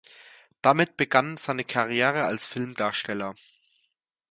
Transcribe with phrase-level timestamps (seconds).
[0.63, 3.35] Damit begann seine Karriere als Filmdarsteller.